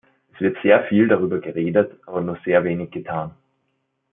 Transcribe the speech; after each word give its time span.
Es 0.33 0.39
wird 0.41 0.57
sehr 0.63 0.83
viel 0.85 1.07
darüber 1.07 1.37
geredet, 1.37 1.91
aber 2.07 2.21
nur 2.21 2.39
sehr 2.43 2.63
wenig 2.63 2.89
getan. 2.89 3.35